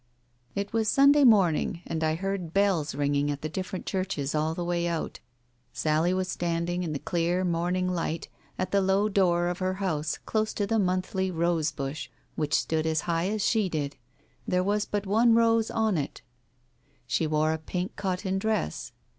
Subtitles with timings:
[0.55, 4.65] It was Sunday morning, and I heard bells ringing at the different churches all the
[4.65, 5.19] way out.
[5.73, 8.27] Sally was stand ing in the clear morning light,
[8.57, 12.87] at the low door of her house close to the monthly rose bush which stood
[12.87, 13.95] as high as she did.
[14.47, 16.23] There was but one rose on it.
[17.05, 18.93] She wore a pink cotton dress.